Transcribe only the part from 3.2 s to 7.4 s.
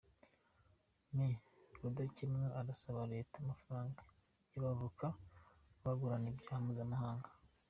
amafaranga y’abavoka b’ababurana ibyaha mpuzamahanga